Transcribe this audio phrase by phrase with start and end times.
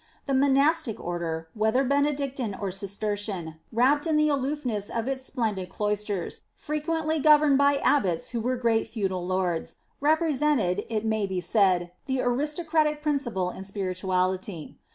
[0.25, 6.41] The Monastic Order, whether Benedictine or Cistercian, wrapped in the aloofness of its splendid cloisters,
[6.55, 12.19] frequently governed by abbots who were great feudal lords, represented, it might be said, the
[12.19, 14.79] aristocratic principle in spirituality.